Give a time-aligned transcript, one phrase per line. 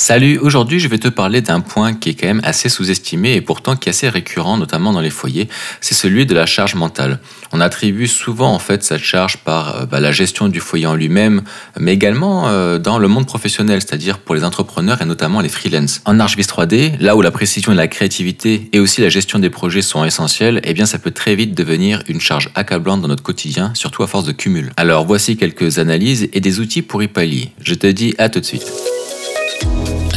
[0.00, 3.40] Salut, aujourd'hui je vais te parler d'un point qui est quand même assez sous-estimé et
[3.40, 5.48] pourtant qui est assez récurrent, notamment dans les foyers,
[5.80, 7.18] c'est celui de la charge mentale.
[7.50, 10.94] On attribue souvent en fait cette charge par euh, bah, la gestion du foyer en
[10.94, 11.42] lui-même,
[11.80, 16.00] mais également euh, dans le monde professionnel, c'est-à-dire pour les entrepreneurs et notamment les freelances.
[16.04, 19.50] En ArchViz 3D, là où la précision et la créativité et aussi la gestion des
[19.50, 23.24] projets sont essentiels, eh bien ça peut très vite devenir une charge accablante dans notre
[23.24, 24.70] quotidien, surtout à force de cumul.
[24.76, 27.50] Alors voici quelques analyses et des outils pour y pallier.
[27.60, 28.70] Je te dis à tout de suite.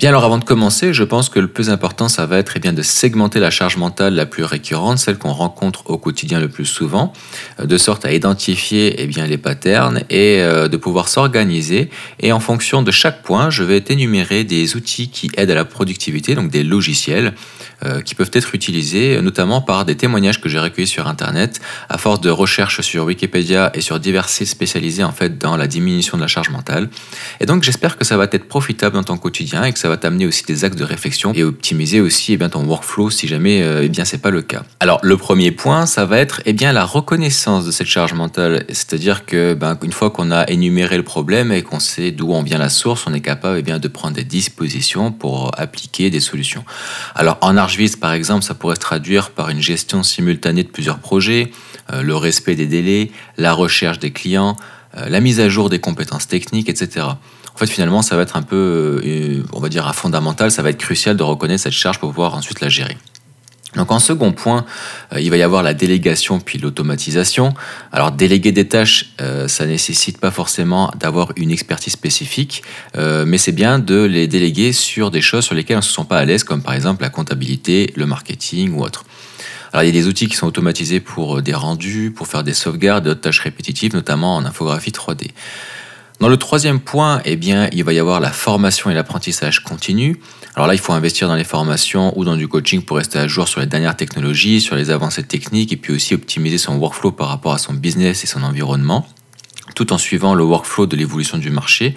[0.00, 2.58] Bien alors avant de commencer, je pense que le plus important ça va être eh
[2.58, 6.48] bien, de segmenter la charge mentale la plus récurrente, celle qu'on rencontre au quotidien le
[6.48, 7.12] plus souvent,
[7.60, 11.90] euh, de sorte à identifier eh bien, les patterns et euh, de pouvoir s'organiser.
[12.18, 15.66] Et en fonction de chaque point, je vais énumérer des outils qui aident à la
[15.66, 17.34] productivité, donc des logiciels
[17.84, 21.98] euh, qui peuvent être utilisés notamment par des témoignages que j'ai recueillis sur Internet à
[21.98, 26.16] force de recherches sur Wikipédia et sur divers sites spécialisés en fait dans la diminution
[26.16, 26.88] de la charge mentale.
[27.40, 29.96] Et donc j'espère que ça va être profitable dans ton quotidien et que ça va
[29.96, 33.62] t'amener aussi des axes de réflexion et optimiser aussi eh bien, ton workflow si jamais
[33.62, 34.62] euh, eh bien c'est pas le cas.
[34.80, 38.64] Alors le premier point, ça va être eh bien la reconnaissance de cette charge mentale,
[38.68, 42.42] c'est-à-dire que ben, une fois qu'on a énuméré le problème et qu'on sait d'où on
[42.42, 46.20] vient la source, on est capable eh bien de prendre des dispositions pour appliquer des
[46.20, 46.64] solutions.
[47.14, 50.98] Alors en ArchViz par exemple, ça pourrait se traduire par une gestion simultanée de plusieurs
[50.98, 51.50] projets,
[51.92, 55.78] euh, le respect des délais, la recherche des clients, euh, la mise à jour des
[55.78, 57.06] compétences techniques, etc.
[57.54, 60.70] En fait, finalement, ça va être un peu, euh, on va dire, fondamental, ça va
[60.70, 62.96] être crucial de reconnaître cette charge pour pouvoir ensuite la gérer.
[63.76, 64.64] Donc en second point,
[65.12, 67.54] euh, il va y avoir la délégation puis l'automatisation.
[67.92, 72.62] Alors déléguer des tâches, euh, ça nécessite pas forcément d'avoir une expertise spécifique,
[72.96, 76.06] mais c'est bien de les déléguer sur des choses sur lesquelles on ne se sent
[76.08, 79.04] pas à l'aise, comme par exemple la comptabilité, le marketing ou autre.
[79.72, 82.54] Alors il y a des outils qui sont automatisés pour des rendus, pour faire des
[82.54, 85.30] sauvegardes, d'autres tâches répétitives, notamment en infographie 3D.
[86.20, 90.20] Dans le troisième point, eh bien, il va y avoir la formation et l'apprentissage continu.
[90.54, 93.26] Alors là, il faut investir dans les formations ou dans du coaching pour rester à
[93.26, 97.12] jour sur les dernières technologies, sur les avancées techniques et puis aussi optimiser son workflow
[97.12, 99.06] par rapport à son business et son environnement
[99.74, 101.94] tout en suivant le workflow de l'évolution du marché,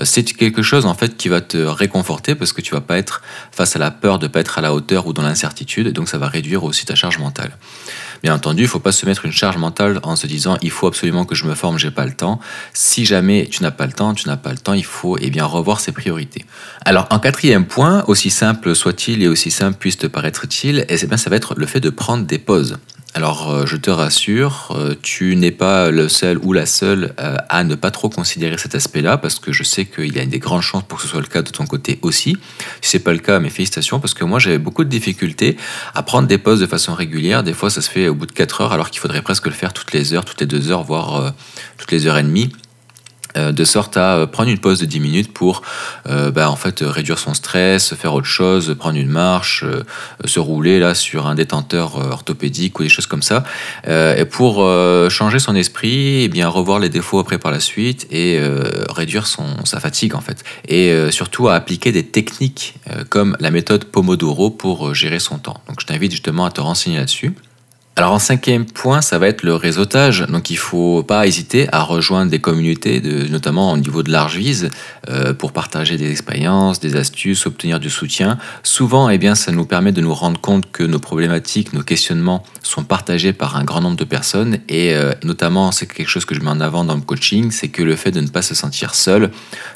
[0.00, 2.98] euh, c'est quelque chose en fait qui va te réconforter parce que tu vas pas
[2.98, 6.08] être face à la peur de pas être à la hauteur ou dans l'incertitude, donc
[6.08, 7.56] ça va réduire aussi ta charge mentale.
[8.22, 10.86] Bien entendu, il faut pas se mettre une charge mentale en se disant il faut
[10.86, 12.38] absolument que je me forme, j'ai pas le temps.
[12.72, 15.28] Si jamais tu n'as pas le temps, tu n'as pas le temps, il faut eh
[15.30, 16.44] bien revoir ses priorités.
[16.84, 21.06] Alors en quatrième point, aussi simple soit-il et aussi simple puisse te paraître-il, et eh
[21.06, 22.78] bien ça va être le fait de prendre des pauses.
[23.14, 27.36] Alors, euh, je te rassure, euh, tu n'es pas le seul ou la seule euh,
[27.50, 30.38] à ne pas trop considérer cet aspect-là, parce que je sais qu'il y a des
[30.38, 32.38] grandes chances pour que ce soit le cas de ton côté aussi.
[32.80, 35.58] Si c'est pas le cas, mes félicitations, parce que moi j'avais beaucoup de difficultés
[35.94, 37.42] à prendre des pauses de façon régulière.
[37.42, 39.52] Des fois, ça se fait au bout de 4 heures, alors qu'il faudrait presque le
[39.52, 41.34] faire toutes les heures, toutes les 2 heures, voire
[41.76, 42.50] toutes les heures et demie.
[43.36, 45.62] Euh, de sorte à euh, prendre une pause de 10 minutes pour
[46.08, 49.64] euh, bah, en fait réduire son stress, faire autre chose, prendre une marche,
[50.24, 53.44] se rouler là sur un détenteur orthopédique ou des choses comme ça,
[53.86, 54.66] et pour
[55.10, 58.40] changer son esprit, et eh bien revoir les défauts après par la suite et
[58.90, 62.74] réduire son, sa fatigue en fait, et surtout à appliquer des techniques
[63.08, 65.60] comme la méthode Pomodoro pour gérer son temps.
[65.68, 67.34] Donc je t'invite justement à te renseigner là-dessus.
[67.94, 70.26] Alors en cinquième point, ça va être le réseautage.
[70.26, 74.70] Donc il faut pas hésiter à rejoindre des communautés, notamment au niveau de large vise,
[75.10, 78.38] euh, pour partager des expériences, des astuces, obtenir du soutien.
[78.62, 82.42] Souvent, eh bien, ça nous permet de nous rendre compte que nos problématiques, nos questionnements
[82.62, 84.60] sont partagés par un grand nombre de personnes.
[84.70, 87.68] Et euh, notamment, c'est quelque chose que je mets en avant dans le coaching, c'est
[87.68, 89.30] que le fait de ne pas se sentir seul,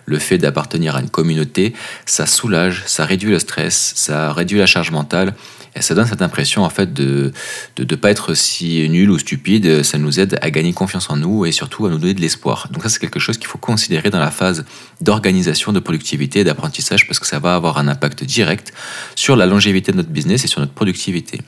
[0.06, 1.74] le fait d'appartenir à une communauté,
[2.06, 5.34] ça soulage, ça réduit le stress, ça réduit la charge mentale
[5.76, 7.32] et ça donne cette impression en fait de
[7.78, 9.82] ne pas être si nul ou stupide.
[9.82, 12.68] Ça nous aide à gagner confiance en nous et surtout à nous donner de l'espoir.
[12.70, 14.64] Donc ça c'est quelque chose qu'il faut considérer dans la phase
[15.00, 18.72] d'organisation, de productivité et d'apprentissage parce que ça va avoir un impact direct
[19.14, 21.42] sur la longévité de notre business et sur notre productivité.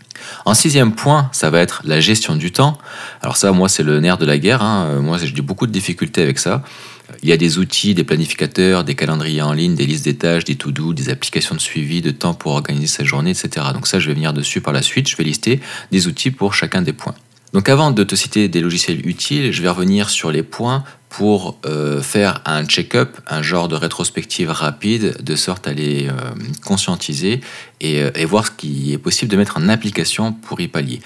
[0.44, 2.76] En sixième point, ça va être la gestion du temps.
[3.22, 4.62] Alors ça, moi, c'est le nerf de la guerre.
[4.62, 5.00] Hein.
[5.00, 6.62] Moi, j'ai beaucoup de difficultés avec ça.
[7.22, 10.44] Il y a des outils, des planificateurs, des calendriers en ligne, des listes des tâches,
[10.44, 13.66] des to-do, des applications de suivi de temps pour organiser sa journée, etc.
[13.72, 15.08] Donc ça, je vais venir dessus par la suite.
[15.08, 15.60] Je vais lister
[15.90, 17.14] des outils pour chacun des points.
[17.52, 21.58] Donc avant de te citer des logiciels utiles, je vais revenir sur les points pour
[21.64, 26.12] euh, faire un check-up, un genre de rétrospective rapide, de sorte à les euh,
[26.64, 27.40] conscientiser
[27.80, 31.00] et, et, voir ce qui est possible de mettre en application pour y pallier.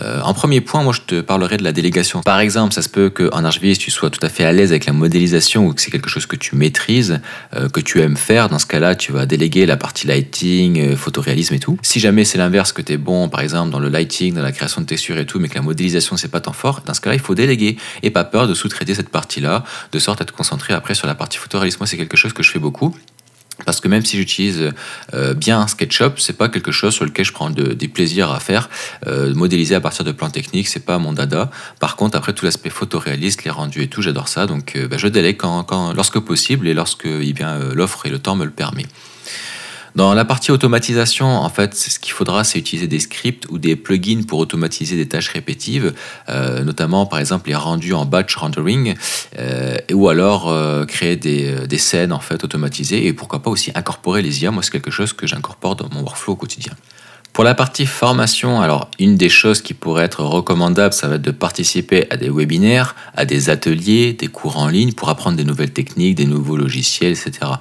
[0.00, 2.22] Euh, en premier point, moi je te parlerai de la délégation.
[2.22, 4.86] Par exemple, ça se peut qu'en ArchViz, tu sois tout à fait à l'aise avec
[4.86, 7.20] la modélisation ou que c'est quelque chose que tu maîtrises,
[7.54, 8.48] euh, que tu aimes faire.
[8.48, 11.78] Dans ce cas-là, tu vas déléguer la partie lighting, euh, photoréalisme et tout.
[11.82, 14.52] Si jamais c'est l'inverse, que tu es bon, par exemple, dans le lighting, dans la
[14.52, 17.00] création de textures et tout, mais que la modélisation c'est pas tant fort, dans ce
[17.00, 20.32] cas-là, il faut déléguer et pas peur de sous-traiter cette partie-là, de sorte à te
[20.32, 21.78] concentrer après sur la partie photoréalisme.
[21.80, 22.94] Moi, c'est quelque chose que je fais beaucoup.
[23.64, 24.72] Parce que même si j'utilise
[25.14, 28.40] euh, bien SketchUp, c'est pas quelque chose sur lequel je prends de, des plaisirs à
[28.40, 28.68] faire.
[29.06, 31.50] Euh, modéliser à partir de plans techniques, c'est pas mon dada.
[31.80, 34.46] Par contre, après tout l'aspect photoréaliste, les rendus et tout, j'adore ça.
[34.46, 37.34] Donc, euh, bah, je délègue quand, lorsque possible et lorsque eh
[37.74, 38.86] l'offre et le temps me le permet.
[39.94, 43.76] Dans la partie automatisation, en fait, ce qu'il faudra, c'est utiliser des scripts ou des
[43.76, 45.92] plugins pour automatiser des tâches répétives,
[46.30, 48.94] euh, notamment par exemple les rendus en batch rendering,
[49.38, 53.70] euh, ou alors euh, créer des, des, scènes en fait automatisées et pourquoi pas aussi
[53.74, 54.50] incorporer les IA.
[54.50, 56.72] Moi, c'est quelque chose que j'incorpore dans mon workflow au quotidien.
[57.32, 61.22] Pour la partie formation, alors une des choses qui pourrait être recommandable, ça va être
[61.22, 65.44] de participer à des webinaires, à des ateliers, des cours en ligne pour apprendre des
[65.44, 67.52] nouvelles techniques, des nouveaux logiciels, etc.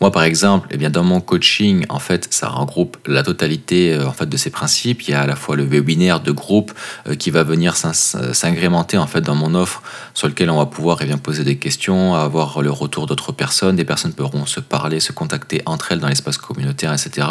[0.00, 4.06] Moi, par exemple, eh bien, dans mon coaching, en fait, ça regroupe la totalité euh,
[4.06, 5.02] en fait, de ces principes.
[5.02, 6.72] Il y a à la fois le webinaire de groupe
[7.08, 9.82] euh, qui va venir s'agrémenter en fait, dans mon offre,
[10.14, 13.74] sur lequel on va pouvoir eh bien, poser des questions, avoir le retour d'autres personnes.
[13.74, 17.26] Des personnes pourront se parler, se contacter entre elles dans l'espace communautaire, etc.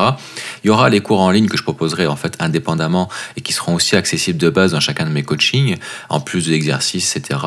[0.64, 3.54] Il y aura les cours en ligne que je proposerai en fait indépendamment et qui
[3.54, 5.78] seront aussi accessibles de base dans chacun de mes coachings,
[6.10, 7.40] en plus de l'exercice, etc.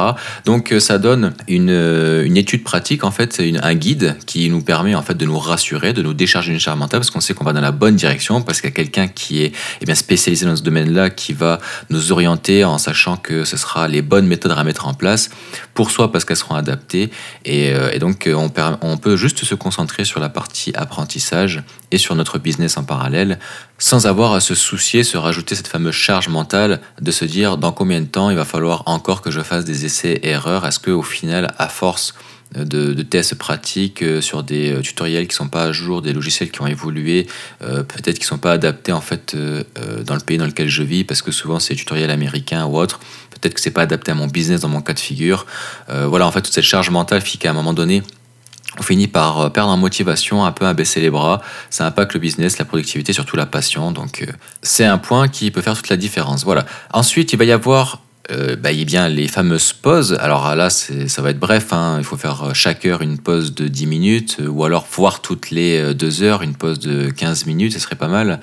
[0.47, 4.95] Donc, euh, ça donne une, une étude pratique, en fait, un guide qui nous permet
[4.95, 7.45] en fait, de nous rassurer, de nous décharger une charge mentale, parce qu'on sait qu'on
[7.45, 10.47] va dans la bonne direction, parce qu'il y a quelqu'un qui est eh bien, spécialisé
[10.47, 11.59] dans ce domaine-là, qui va
[11.89, 15.31] nous orienter en sachant que ce sera les bonnes méthodes à mettre en place,
[15.75, 17.11] pour soi parce qu'elles seront adaptées,
[17.45, 18.51] et, euh, donc euh, on,
[18.83, 23.39] on peut juste se concentrer sur la partie apprentissage et sur notre business en parallèle,
[23.79, 27.73] sans avoir à se soucier, se rajouter cette fameuse charge mentale de se dire dans
[27.73, 30.79] combien de temps il va falloir encore que je fasse des essais et erreurs, est-ce
[30.79, 32.15] qu'au final, à force
[32.55, 36.51] de, tests pratiques euh, sur des euh, tutoriels qui sont pas à jour, des logiciels
[36.51, 37.27] qui ont évolué,
[37.63, 39.37] euh, peut-être qui sont pas adaptés en fait
[40.05, 43.01] dans le pays dans lequel je vis, parce que souvent c'est tutoriels américains ou autres.
[43.31, 45.47] Peut-être que c'est pas adapté à mon business dans mon cas de figure.
[45.89, 48.03] voilà, en fait toute cette charge mentale fait qu'à un moment donné,
[48.79, 51.41] on finit par perdre en motivation, un peu à baisser les bras.
[51.71, 53.93] Ça impacte le business, la productivité, surtout la passion.
[53.93, 54.27] Donc,
[54.63, 56.45] c'est un point qui peut faire toute la différence.
[56.45, 56.67] Voilà.
[56.93, 58.01] Ensuite, il va y avoir
[58.31, 60.17] euh, a bien les fameuses pauses.
[60.21, 61.73] Alors là, ça va être bref.
[61.73, 61.97] Hein.
[61.99, 65.21] Il faut faire euh, chaque heure une pause de 10 minutes, euh, ou alors voir
[65.21, 68.41] toutes les deux heures une pause de 15 minutes, ce serait pas mal.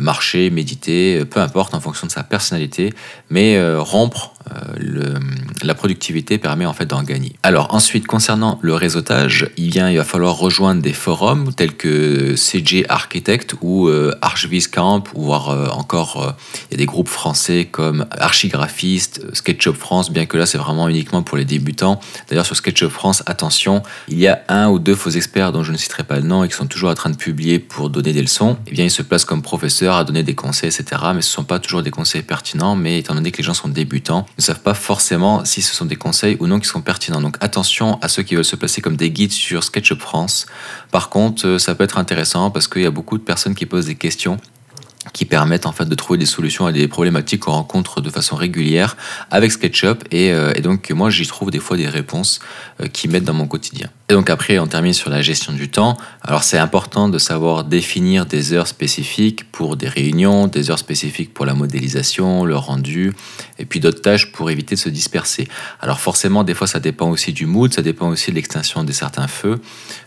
[0.00, 2.92] marcher, méditer, peu importe en fonction de sa personnalité,
[3.28, 4.34] mais rompre
[4.78, 5.14] le,
[5.62, 7.34] la productivité permet en fait d'en gagner.
[7.42, 12.34] Alors ensuite, concernant le réseautage, il, vient, il va falloir rejoindre des forums tels que
[12.36, 13.90] CG Architect ou
[14.22, 16.34] Archviz Camp, ou voir encore
[16.68, 19.02] il y a des groupes français comme Archigraphie
[19.32, 22.00] SketchUp France, bien que là c'est vraiment uniquement pour les débutants.
[22.28, 25.72] D'ailleurs sur SketchUp France, attention, il y a un ou deux faux experts dont je
[25.72, 28.12] ne citerai pas le nom et qui sont toujours en train de publier pour donner
[28.12, 28.56] des leçons.
[28.66, 31.02] Eh bien ils se placent comme professeurs à donner des conseils, etc.
[31.14, 33.54] Mais ce ne sont pas toujours des conseils pertinents, mais étant donné que les gens
[33.54, 36.80] sont débutants, ne savent pas forcément si ce sont des conseils ou non qui sont
[36.80, 37.20] pertinents.
[37.20, 40.46] Donc attention à ceux qui veulent se placer comme des guides sur SketchUp France.
[40.90, 43.66] Par contre, euh, ça peut être intéressant parce qu'il y a beaucoup de personnes qui
[43.66, 44.38] posent des questions
[45.12, 48.36] qui permettent en fait de trouver des solutions à des problématiques qu'on rencontre de façon
[48.36, 48.96] régulière
[49.30, 52.40] avec SketchUp et, euh, donc moi j'y trouve des fois des réponses
[52.80, 53.88] euh, qui m'aident dans mon quotidien.
[54.10, 55.96] Et donc après on termine sur la gestion du temps.
[56.22, 61.32] Alors c'est important de savoir définir des heures spécifiques pour des réunions, des heures spécifiques
[61.32, 63.12] pour la modélisation, le rendu
[63.60, 65.46] et puis d'autres tâches pour éviter de se disperser.
[65.80, 68.90] Alors forcément des fois ça dépend aussi du mood, ça dépend aussi de l'extinction de
[68.90, 69.60] certains feux,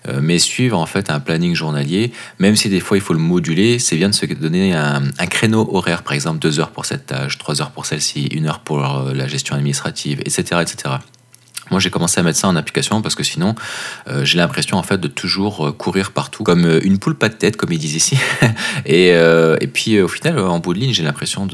[0.09, 3.19] euh, mais suivre en fait un planning journalier, même si des fois il faut le
[3.19, 6.85] moduler, c'est bien de se donner un un, créneau horaire, par exemple deux heures pour
[6.85, 10.61] cette tâche, trois heures pour celle-ci, une heure pour euh, la gestion administrative, etc.
[10.61, 10.95] etc.
[11.71, 13.55] Moi, j'ai commencé à mettre ça en application parce que sinon,
[14.07, 17.35] euh, j'ai l'impression en fait de toujours euh, courir partout, comme une poule pas de
[17.35, 18.17] tête, comme ils disent ici.
[18.85, 21.47] et, puis, au final, en bout de ligne, j'ai l'impression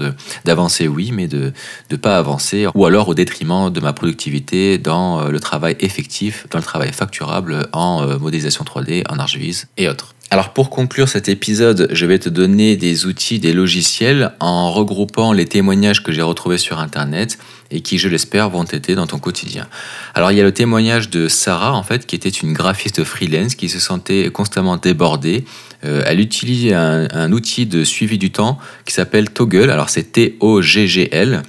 [0.46, 1.54] d'avancer, oui, mais de
[1.92, 6.60] ne pas avancer, ou alors au détriment de ma productivité dans le travail effectif, dans
[6.60, 10.14] le travail facturable en modélisation 3D, en ArchViz et autres.
[10.32, 15.34] Alors pour conclure cet épisode, je vais te donner des outils, des logiciels en regroupant
[15.34, 17.40] les témoignages que j'ai retrouvés sur Internet
[17.72, 19.68] et qui, je l'espère, vont t'aider dans ton quotidien.
[20.14, 23.56] Alors il y a le témoignage de Sarah, en fait, qui était une graphiste freelance
[23.56, 25.46] qui se sentait constamment débordée.
[25.84, 29.72] Euh, elle utilise un, un outil de suivi du temps qui s'appelle Toggle.
[29.72, 31.42] Alors c'est T-O-G-G-L.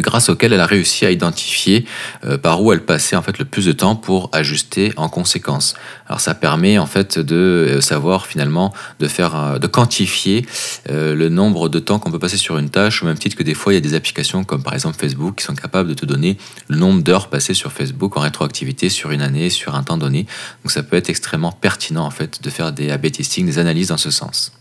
[0.00, 1.84] Grâce auquel elle a réussi à identifier
[2.24, 5.74] euh, par où elle passait en fait le plus de temps pour ajuster en conséquence.
[6.06, 10.46] Alors ça permet en fait de euh, savoir finalement de faire euh, de quantifier
[10.88, 13.54] le nombre de temps qu'on peut passer sur une tâche au même titre que des
[13.54, 16.06] fois il y a des applications comme par exemple Facebook qui sont capables de te
[16.06, 16.36] donner
[16.68, 20.26] le nombre d'heures passées sur Facebook en rétroactivité sur une année, sur un temps donné.
[20.64, 23.88] Donc ça peut être extrêmement pertinent en fait de faire des A/B testing, des analyses
[23.88, 24.52] dans ce sens.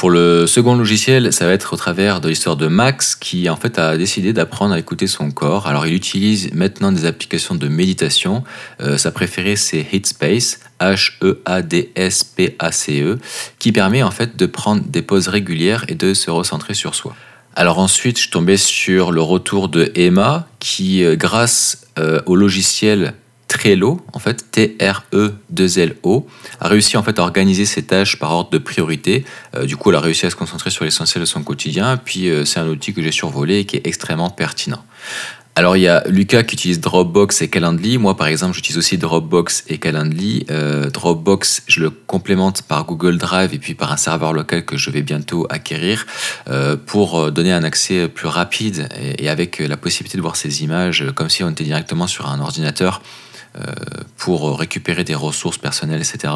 [0.00, 3.56] Pour le second logiciel, ça va être au travers de l'histoire de Max qui en
[3.56, 5.66] fait a décidé d'apprendre à écouter son corps.
[5.66, 8.42] Alors il utilise maintenant des applications de méditation.
[8.80, 11.92] Euh, sa préférée c'est Headspace, H-E-A-D-S-P-A-C-E,
[13.04, 13.18] e,
[13.58, 17.14] qui permet en fait de prendre des pauses régulières et de se recentrer sur soi.
[17.54, 23.12] Alors ensuite, je tombé sur le retour de Emma qui, euh, grâce euh, au logiciel
[23.50, 26.26] Trello, en fait, T-R-E-2-L-O,
[26.60, 29.24] a réussi en fait à organiser ses tâches par ordre de priorité.
[29.56, 31.96] Euh, du coup, elle a réussi à se concentrer sur l'essentiel de son quotidien.
[31.96, 34.84] Puis, euh, c'est un outil que j'ai survolé et qui est extrêmement pertinent.
[35.56, 37.98] Alors, il y a Lucas qui utilise Dropbox et Calendly.
[37.98, 40.46] Moi, par exemple, j'utilise aussi Dropbox et Calendly.
[40.48, 44.76] Euh, Dropbox, je le complémente par Google Drive et puis par un serveur local que
[44.76, 46.06] je vais bientôt acquérir
[46.86, 51.04] pour donner un accès plus rapide et, et, avec la possibilité de voir ces images
[51.16, 53.02] comme si on était directement sur un ordinateur
[54.16, 56.32] pour récupérer des ressources personnelles, etc.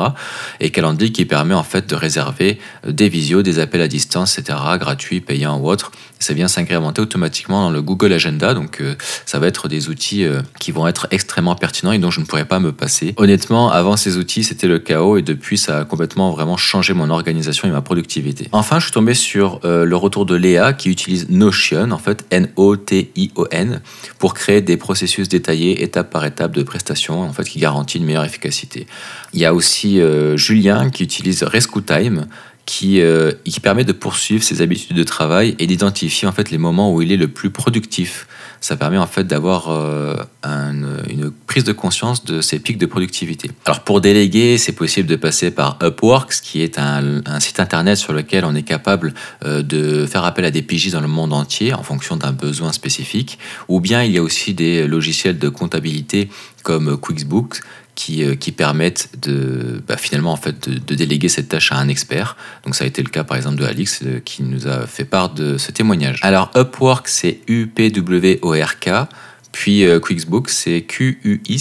[0.61, 4.59] Et Calendly qui permet en fait de réserver des visios, des appels à distance, etc.,
[4.78, 5.92] gratuits, payants ou autres.
[6.25, 8.95] Ça vient s'incrémenter automatiquement dans le Google Agenda, donc euh,
[9.26, 12.25] ça va être des outils euh, qui vont être extrêmement pertinents et dont je ne
[12.25, 13.12] pourrais pas me passer.
[13.19, 17.11] Honnêtement, avant ces outils, c'était le chaos et depuis, ça a complètement vraiment changé mon
[17.11, 18.49] organisation et ma productivité.
[18.52, 23.83] Enfin, je suis tombé sur le retour de Léa qui utilise Notion, en fait N-O-T-I-O-N,
[24.19, 28.07] pour créer des processus détaillés étape par étape de prestation en fait, qui garantit une
[28.07, 28.87] meilleure efficacité.
[29.35, 32.26] Il y a aussi euh, Julien qui utilise Rescue Time,
[32.66, 36.59] qui, euh, qui permet de poursuivre ses habitudes de travail et d'identifier en fait les
[36.59, 38.26] moments où il est le plus productif
[38.64, 43.50] ça permet en fait d'avoir euh, une prise de conscience de ces pics de productivité.
[43.66, 48.14] Alors pour déléguer, c'est possible de passer par Upworks, qui est un, site internet sur
[48.14, 49.12] lequel on est capable
[49.44, 52.73] euh, de faire appel à des pigistes dans le monde entier en fonction d'un besoin
[52.73, 53.38] spécifique.
[53.68, 56.30] Ou bien il y a aussi des logiciels de comptabilité
[56.62, 57.61] comme QuickBooks
[57.95, 61.89] qui, euh, qui permettent de, bah, finalement en fait, de, déléguer cette tâche à un
[61.89, 62.37] expert.
[62.65, 65.05] Donc ça a été le cas par exemple de Alix euh, qui nous a fait
[65.05, 66.19] part de ce témoignage.
[66.23, 68.91] Alors Upwork c'est U-P-W-O-R-K.
[69.53, 70.01] Puis euh,
[70.49, 71.53] c'est Q-U-I-C-K-B-O-O-K-S.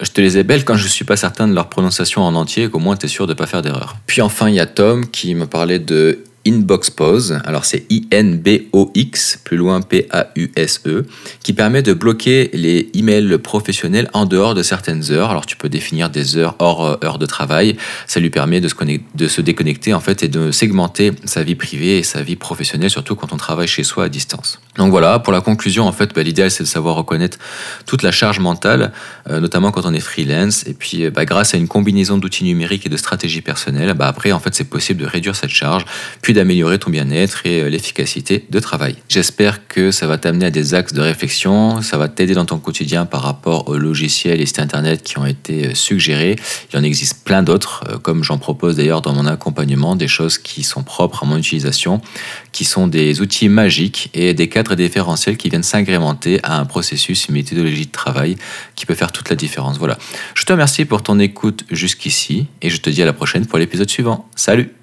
[0.00, 2.36] Je te les ai belles quand je ne suis pas certain de leur prononciation en
[2.36, 3.96] entier, qu'au moins tu es sûr de ne pas faire d'erreur.
[4.06, 9.40] Puis enfin, il y a Tom qui me parlait de Inbox Pause, alors c'est I-N-B-O-X,
[9.44, 11.04] plus loin P-A-U-S-E,
[11.42, 15.30] qui permet de bloquer les emails professionnels en dehors de certaines heures.
[15.30, 17.76] Alors tu peux définir des heures hors euh, heure de travail.
[18.06, 18.74] Ça lui permet de se,
[19.14, 22.90] de se déconnecter en fait et de segmenter sa vie privée et sa vie professionnelle,
[22.90, 24.60] surtout quand on travaille chez soi à distance.
[24.76, 27.38] Donc voilà, pour la conclusion, en fait, bah, l'idéal c'est de savoir reconnaître
[27.84, 28.92] toute la charge mentale,
[29.28, 30.66] euh, notamment quand on est freelance.
[30.66, 34.32] Et puis, bah, grâce à une combinaison d'outils numériques et de stratégies personnelles, bah, après,
[34.32, 35.84] en fait, c'est possible de réduire cette charge,
[36.22, 38.96] puis d'améliorer ton bien-être et euh, l'efficacité de travail.
[39.08, 42.58] J'espère que ça va t'amener à des axes de réflexion, ça va t'aider dans ton
[42.58, 46.36] quotidien par rapport aux logiciels et sites internet qui ont été suggérés.
[46.72, 50.62] Il en existe plein d'autres, comme j'en propose d'ailleurs dans mon accompagnement, des choses qui
[50.62, 52.00] sont propres à mon utilisation,
[52.52, 57.26] qui sont des outils magiques et des cadres différentiels qui viennent s'agrémenter à un processus,
[57.28, 58.36] une méthodologie de travail
[58.74, 59.78] qui peut faire toute la différence.
[59.78, 59.98] Voilà.
[60.34, 63.58] Je te remercie pour ton écoute jusqu'ici et je te dis à la prochaine pour
[63.58, 64.28] l'épisode suivant.
[64.34, 64.79] Salut